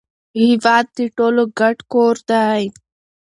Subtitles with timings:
[0.43, 2.63] هیواد د ټولو ګډ کور دی.